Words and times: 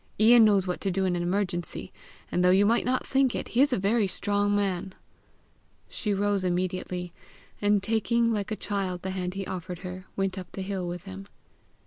Ian 0.19 0.45
knows 0.45 0.65
what 0.65 0.81
to 0.81 0.89
do 0.89 1.05
in 1.05 1.15
an 1.15 1.21
emergency; 1.21 1.93
and 2.31 2.43
though 2.43 2.49
you 2.49 2.65
might 2.65 2.85
not 2.85 3.05
think 3.05 3.35
it, 3.35 3.49
he 3.49 3.61
is 3.61 3.71
a 3.71 3.77
very 3.77 4.07
strong 4.07 4.55
man." 4.55 4.95
She 5.89 6.11
rose 6.11 6.43
immediately, 6.43 7.13
and 7.61 7.83
taking 7.83 8.33
like 8.33 8.49
a 8.49 8.55
child 8.55 9.03
the 9.03 9.11
hand 9.11 9.35
he 9.35 9.45
offered 9.45 9.79
her, 9.85 10.05
went 10.15 10.39
up 10.39 10.51
the 10.53 10.63
hill 10.63 10.87
with 10.87 11.03
him. 11.03 11.27